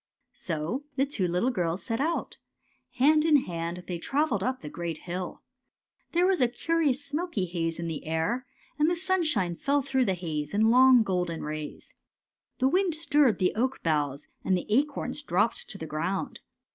"So 0.47 0.83
the 0.95 1.05
two 1.05 1.27
little 1.27 1.51
girls 1.51 1.83
set 1.83 2.01
out. 2.01 2.39
Hand 2.95 3.23
in 3.23 3.35
hand 3.45 3.83
they 3.85 3.99
travelled 3.99 4.41
up 4.41 4.61
the 4.61 4.67
great 4.67 4.97
hill. 4.97 5.43
There 6.13 6.25
was 6.25 6.41
a 6.41 6.47
curious 6.47 7.05
smoky 7.05 7.45
haze 7.45 7.77
in 7.77 7.85
the 7.87 8.03
air, 8.07 8.47
and 8.79 8.89
the 8.89 8.95
sun 8.95 9.21
shine 9.21 9.55
fell 9.55 9.83
through 9.83 10.05
the 10.05 10.15
haze 10.15 10.55
in 10.55 10.71
long 10.71 11.03
golden 11.03 11.43
rays. 11.43 11.93
The 12.57 12.67
wind 12.67 12.95
stirred 12.95 13.37
the 13.37 13.53
oak 13.53 13.83
boughs, 13.83 14.27
and 14.43 14.57
the 14.57 14.65
acorns 14.69 15.21
dropped 15.21 15.69
to 15.69 15.77
the 15.77 15.85
ground. 15.85 16.39